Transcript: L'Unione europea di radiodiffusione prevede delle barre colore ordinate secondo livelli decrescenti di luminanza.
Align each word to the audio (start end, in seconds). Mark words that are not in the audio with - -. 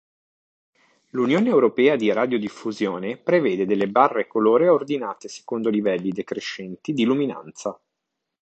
L'Unione 1.11 1.47
europea 1.49 1.95
di 1.95 2.11
radiodiffusione 2.11 3.17
prevede 3.17 3.67
delle 3.67 3.87
barre 3.87 4.25
colore 4.25 4.67
ordinate 4.67 5.27
secondo 5.27 5.69
livelli 5.69 6.09
decrescenti 6.09 6.91
di 6.91 7.03
luminanza. 7.03 7.79